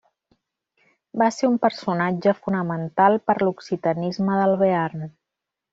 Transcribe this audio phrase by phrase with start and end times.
[1.23, 5.11] Va ser un personatge fonamental per l'occitanisme del Bearn.